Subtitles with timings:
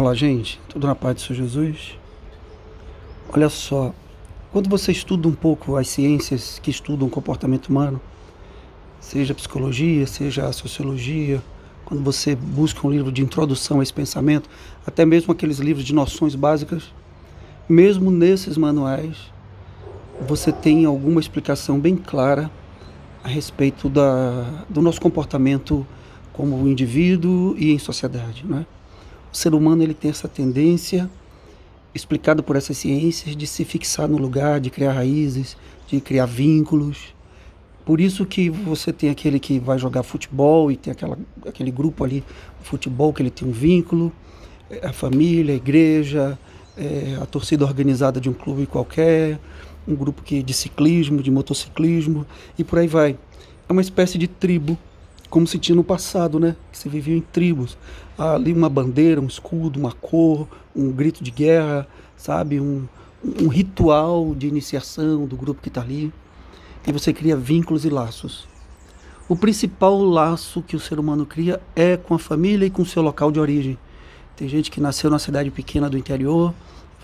[0.00, 0.58] Olá, gente.
[0.66, 1.98] Tudo na paz do Senhor Jesus?
[3.30, 3.92] Olha só,
[4.50, 8.00] quando você estuda um pouco as ciências que estudam o comportamento humano,
[8.98, 11.42] seja psicologia, seja sociologia,
[11.84, 14.48] quando você busca um livro de introdução a esse pensamento,
[14.86, 16.84] até mesmo aqueles livros de noções básicas,
[17.68, 19.18] mesmo nesses manuais,
[20.26, 22.50] você tem alguma explicação bem clara
[23.22, 25.86] a respeito da, do nosso comportamento
[26.32, 28.46] como indivíduo e em sociedade.
[28.46, 28.64] Né?
[29.32, 31.08] O ser humano ele tem essa tendência,
[31.94, 35.56] explicada por essas ciências, de se fixar no lugar, de criar raízes,
[35.86, 37.14] de criar vínculos.
[37.84, 42.04] Por isso que você tem aquele que vai jogar futebol e tem aquela, aquele grupo
[42.04, 42.24] ali,
[42.62, 44.12] futebol, que ele tem um vínculo,
[44.68, 46.38] é, a família, a igreja,
[46.76, 49.38] é, a torcida organizada de um clube qualquer,
[49.86, 52.26] um grupo que de ciclismo, de motociclismo
[52.58, 53.16] e por aí vai.
[53.68, 54.78] É uma espécie de tribo,
[55.30, 56.56] como se tinha no passado, né?
[56.72, 57.78] Que se vivia em tribos.
[58.18, 62.60] Ali uma bandeira, um escudo, uma cor, um grito de guerra, sabe?
[62.60, 62.86] Um,
[63.40, 66.12] um ritual de iniciação do grupo que está ali.
[66.86, 68.48] E você cria vínculos e laços.
[69.28, 72.86] O principal laço que o ser humano cria é com a família e com o
[72.86, 73.78] seu local de origem.
[74.34, 76.52] Tem gente que nasceu numa cidade pequena do interior,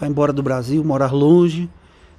[0.00, 1.70] vai embora do Brasil, morar longe,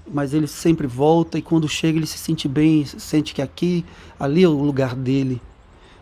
[0.09, 3.83] mas ele sempre volta e quando chega ele se sente bem, sente que aqui,
[4.17, 5.42] ali é o lugar dele.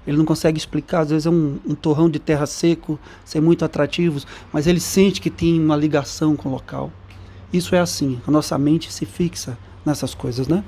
[0.06, 3.66] Ele não consegue explicar, às vezes é um, um torrão de terra seco, sem muito
[3.66, 6.92] atrativos, mas ele sente que tem uma ligação com o local.
[7.52, 10.64] Isso é assim, a nossa mente se fixa nessas coisas, né?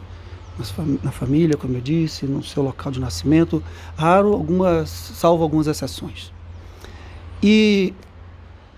[1.03, 3.61] Na família, como eu disse, no seu local de nascimento,
[3.95, 6.31] raro algumas, salvo algumas exceções.
[7.43, 7.93] E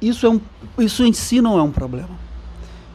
[0.01, 0.41] isso, é um,
[0.77, 2.19] isso em si não é um problema.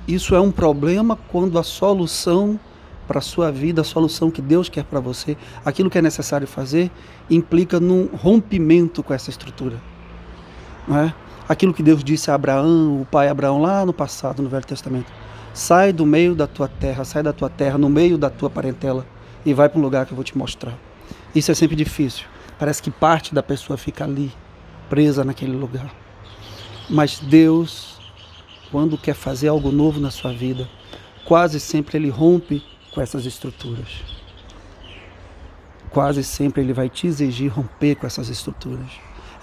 [0.07, 2.61] Isso é um problema quando a solução
[3.07, 6.47] para a sua vida, a solução que Deus quer para você, aquilo que é necessário
[6.47, 6.91] fazer,
[7.31, 9.81] implica num rompimento com essa estrutura.
[10.87, 11.15] Não é?
[11.49, 15.13] Aquilo que Deus disse a Abraão, o pai Abraão, lá no passado, no Velho Testamento.
[15.53, 19.07] Sai do meio da tua terra, sai da tua terra, no meio da tua parentela
[19.45, 20.77] e vai para um lugar que eu vou te mostrar.
[21.35, 22.25] Isso é sempre difícil.
[22.59, 24.33] Parece que parte da pessoa fica ali,
[24.89, 25.93] presa naquele lugar.
[26.89, 27.99] Mas Deus,
[28.71, 30.69] quando quer fazer algo novo na sua vida,
[31.25, 32.63] quase sempre Ele rompe
[32.95, 33.89] com essas estruturas.
[35.91, 38.89] Quase sempre Ele vai te exigir romper com essas estruturas.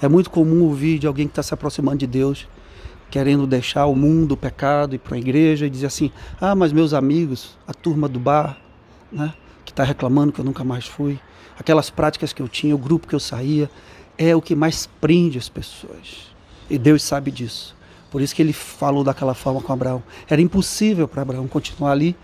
[0.02, 2.48] É muito comum ouvir de alguém que está se aproximando de Deus,
[3.10, 6.72] querendo deixar o mundo, o pecado, ir para a igreja e dizer assim: Ah, mas
[6.72, 8.58] meus amigos, a turma do bar,
[9.12, 11.20] né, que está reclamando que eu nunca mais fui,
[11.60, 13.70] aquelas práticas que eu tinha, o grupo que eu saía,
[14.18, 16.32] é o que mais prende as pessoas.
[16.70, 17.76] E Deus sabe disso.
[18.10, 20.04] Por isso que ele falou daquela forma com Abraão.
[20.30, 22.16] Era impossível para Abraão continuar ali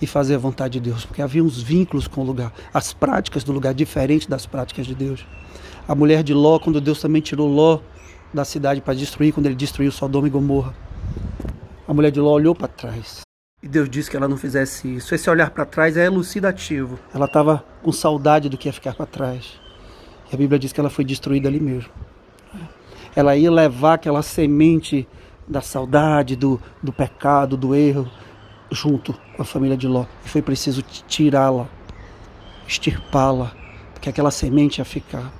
[0.00, 3.42] e fazer a vontade de Deus, porque havia uns vínculos com o lugar, as práticas
[3.42, 5.26] do lugar diferentes das práticas de Deus.
[5.88, 7.80] A mulher de Ló, quando Deus também tirou Ló
[8.32, 10.74] da cidade para destruir, quando ele destruiu Sodoma e Gomorra,
[11.86, 13.20] a mulher de Ló olhou para trás.
[13.62, 15.14] E Deus disse que ela não fizesse isso.
[15.14, 16.98] Esse olhar para trás é elucidativo.
[17.14, 19.58] Ela estava com saudade do que ia ficar para trás.
[20.30, 21.90] E a Bíblia diz que ela foi destruída ali mesmo
[23.16, 25.08] ela ia levar aquela semente
[25.48, 28.06] da saudade, do, do pecado, do erro,
[28.70, 30.04] junto com a família de Ló.
[30.24, 31.68] E foi preciso tirá-la,
[32.66, 33.52] extirpá-la,
[33.92, 35.32] porque aquela semente ia ficar.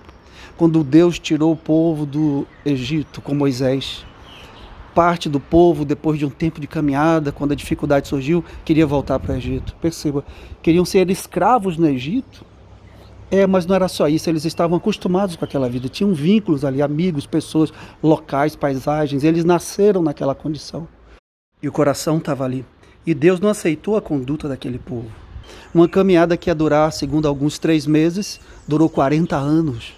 [0.57, 4.05] Quando Deus tirou o povo do Egito com Moisés,
[4.95, 9.19] parte do povo, depois de um tempo de caminhada, quando a dificuldade surgiu, queria voltar
[9.19, 9.75] para o Egito.
[9.81, 10.25] Perceba,
[10.63, 12.45] queriam ser escravos no Egito
[13.31, 16.81] é, mas não era só isso, eles estavam acostumados com aquela vida, tinham vínculos ali,
[16.81, 20.87] amigos, pessoas, locais, paisagens, eles nasceram naquela condição.
[21.61, 22.65] E o coração estava ali.
[23.07, 25.11] E Deus não aceitou a conduta daquele povo.
[25.73, 29.95] Uma caminhada que ia durar, segundo alguns, três meses, durou 40 anos.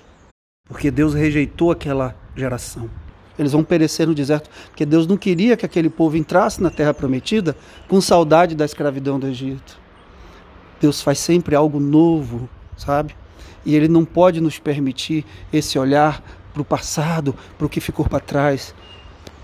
[0.69, 2.91] Porque Deus rejeitou aquela geração.
[3.39, 6.93] Eles vão perecer no deserto, porque Deus não queria que aquele povo entrasse na terra
[6.93, 7.57] prometida
[7.89, 9.79] com saudade da escravidão do Egito.
[10.81, 12.49] Deus faz sempre algo novo
[12.79, 13.15] sabe?
[13.67, 18.09] E Ele não pode nos permitir esse olhar para o passado, para o que ficou
[18.09, 18.75] para trás,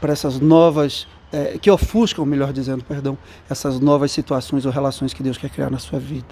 [0.00, 3.18] para essas novas, é, que ofuscam, melhor dizendo, perdão,
[3.50, 6.28] essas novas situações ou relações que Deus quer criar na sua vida.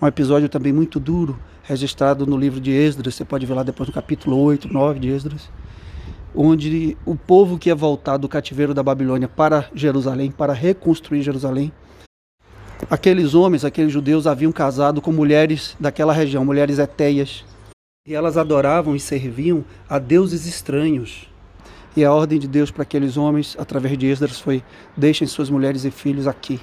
[0.00, 3.86] Um episódio também muito duro, registrado no livro de Esdras, você pode ver lá depois
[3.86, 5.50] no capítulo 8, 9 de Esdras,
[6.34, 11.70] onde o povo que ia voltar do cativeiro da Babilônia para Jerusalém, para reconstruir Jerusalém,
[12.90, 17.44] Aqueles homens, aqueles judeus, haviam casado com mulheres daquela região, mulheres etéias.
[18.06, 21.26] E elas adoravam e serviam a deuses estranhos.
[21.96, 24.64] E a ordem de Deus para aqueles homens, através de Esdras, foi:
[24.96, 26.60] deixem suas mulheres e filhos aqui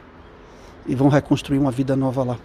[0.85, 2.39] e vão reconstruir uma vida nova lá.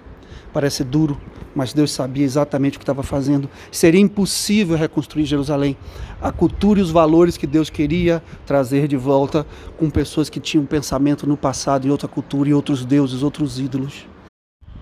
[0.52, 1.20] Parece duro,
[1.54, 3.50] mas Deus sabia exatamente o que estava fazendo.
[3.72, 5.76] Seria impossível reconstruir Jerusalém.
[6.20, 9.44] A cultura e os valores que Deus queria trazer de volta
[9.76, 14.06] com pessoas que tinham pensamento no passado e outra cultura e outros deuses, outros ídolos.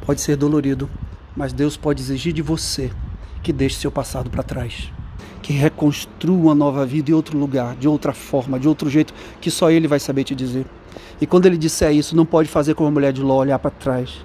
[0.04, 0.90] Pode ser dolorido,
[1.34, 2.92] mas Deus pode exigir de você
[3.42, 4.92] que deixe seu passado para trás
[5.44, 9.12] que reconstrua uma nova vida em outro lugar, de outra forma, de outro jeito,
[9.42, 10.64] que só Ele vai saber te dizer.
[11.20, 13.70] E quando Ele disser isso, não pode fazer como a mulher de Ló, olhar para
[13.70, 14.24] trás.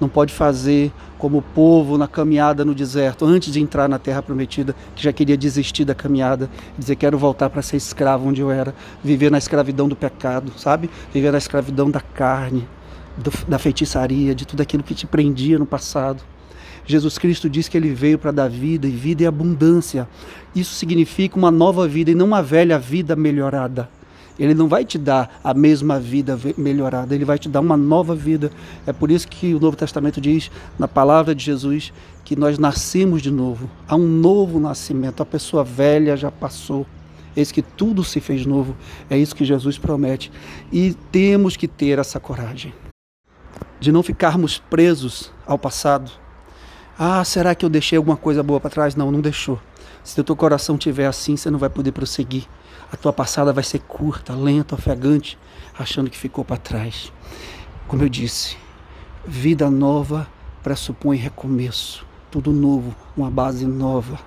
[0.00, 4.22] Não pode fazer como o povo na caminhada no deserto, antes de entrar na terra
[4.22, 8.48] prometida, que já queria desistir da caminhada, dizer quero voltar para ser escravo onde eu
[8.48, 8.72] era,
[9.02, 10.88] viver na escravidão do pecado, sabe?
[11.12, 12.64] Viver na escravidão da carne,
[13.16, 16.22] do, da feitiçaria, de tudo aquilo que te prendia no passado.
[16.84, 20.08] Jesus Cristo diz que ele veio para dar vida e vida e abundância.
[20.54, 23.88] Isso significa uma nova vida e não uma velha vida melhorada.
[24.38, 28.14] Ele não vai te dar a mesma vida melhorada, ele vai te dar uma nova
[28.14, 28.50] vida.
[28.86, 31.92] É por isso que o Novo Testamento diz, na palavra de Jesus,
[32.24, 33.68] que nós nascemos de novo.
[33.86, 36.86] Há um novo nascimento, a pessoa velha já passou.
[37.36, 38.74] Eis que tudo se fez novo.
[39.10, 40.32] É isso que Jesus promete.
[40.72, 42.72] E temos que ter essa coragem
[43.78, 46.10] de não ficarmos presos ao passado,
[47.02, 48.94] ah, será que eu deixei alguma coisa boa para trás?
[48.94, 49.58] Não, não deixou.
[50.04, 52.44] Se o teu coração estiver assim, você não vai poder prosseguir.
[52.92, 55.38] A tua passada vai ser curta, lenta, ofegante,
[55.78, 57.10] achando que ficou para trás.
[57.88, 58.58] Como eu disse,
[59.26, 60.28] vida nova
[60.62, 64.18] pressupõe recomeço, tudo novo, uma base nova.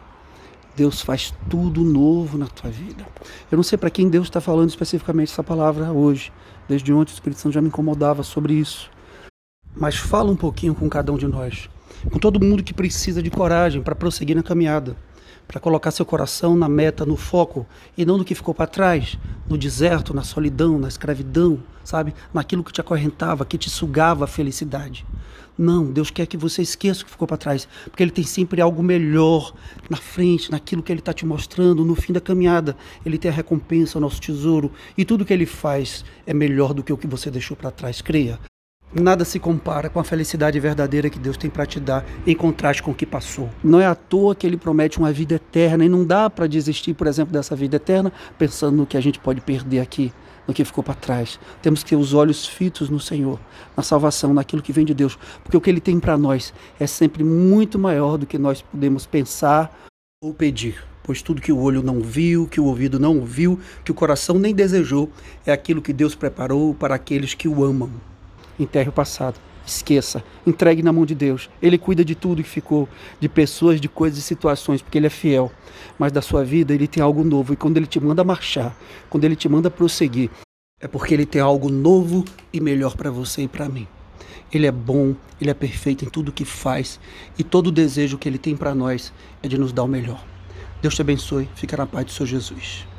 [0.76, 3.06] Deus faz tudo novo na tua vida.
[3.52, 6.34] Eu não sei para quem Deus está falando especificamente essa palavra hoje.
[6.68, 8.90] Desde ontem o Espírito Santo já me incomodava sobre isso.
[9.76, 11.70] Mas fala um pouquinho com cada um de nós
[12.12, 14.96] com todo mundo que precisa de coragem para prosseguir na caminhada,
[15.48, 17.66] para colocar seu coração na meta, no foco
[17.98, 19.18] e não no que ficou para trás,
[19.50, 22.14] no deserto, na solidão, na escravidão, sabe?
[22.34, 25.06] Naquilo que te acorrentava, que te sugava a felicidade.
[25.58, 28.60] Não, Deus quer que você esqueça o que ficou para trás, porque Ele tem sempre
[28.60, 29.54] algo melhor
[29.88, 32.76] na frente, naquilo que Ele está te mostrando no fim da caminhada.
[33.06, 36.82] Ele tem a recompensa, o nosso tesouro, e tudo que Ele faz é melhor do
[36.82, 38.02] que o que você deixou para trás.
[38.02, 38.40] Creia.
[38.96, 42.84] Nada se compara com a felicidade verdadeira que Deus tem para te dar em contraste
[42.84, 43.50] com o que passou.
[43.64, 46.94] Não é à toa que ele promete uma vida eterna e não dá para desistir,
[46.94, 50.14] por exemplo, dessa vida eterna pensando no que a gente pode perder aqui,
[50.48, 51.40] no que ficou para trás.
[51.60, 53.40] Temos que ter os olhos fitos no Senhor,
[53.76, 56.86] na salvação, naquilo que vem de Deus, porque o que ele tem para nós é
[56.86, 59.76] sempre muito maior do que nós podemos pensar
[60.24, 60.86] ou pedir.
[61.02, 64.38] Pois tudo que o olho não viu, que o ouvido não ouviu, que o coração
[64.38, 65.10] nem desejou,
[65.48, 67.90] é aquilo que Deus preparou para aqueles que o amam
[68.60, 69.40] enterre o passado.
[69.66, 71.50] Esqueça, entregue na mão de Deus.
[71.62, 72.88] Ele cuida de tudo que ficou,
[73.20, 75.52] de pessoas, de coisas e situações, porque Ele é fiel.
[75.98, 77.54] Mas da sua vida Ele tem algo novo.
[77.54, 78.76] E quando Ele te manda marchar,
[79.10, 80.30] quando Ele te manda prosseguir,
[80.82, 83.88] é porque Ele tem algo novo e melhor para você e para mim.
[84.52, 87.00] Ele é bom, Ele é perfeito em tudo que faz.
[87.40, 90.24] E todo o desejo que Ele tem para nós é de nos dar o melhor.
[90.82, 91.48] Deus te abençoe.
[91.56, 92.93] Fica na paz do Senhor Jesus.